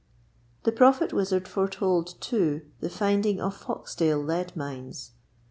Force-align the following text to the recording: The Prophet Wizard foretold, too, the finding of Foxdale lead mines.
The 0.63 0.71
Prophet 0.71 1.13
Wizard 1.13 1.47
foretold, 1.47 2.19
too, 2.19 2.63
the 2.79 2.89
finding 2.89 3.39
of 3.39 3.55
Foxdale 3.55 4.25
lead 4.25 4.55
mines. 4.57 5.11